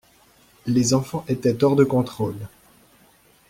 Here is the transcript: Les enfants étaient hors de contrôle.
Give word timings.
Les 0.65 0.95
enfants 0.95 1.23
étaient 1.27 1.63
hors 1.63 1.75
de 1.75 1.83
contrôle. 1.83 2.47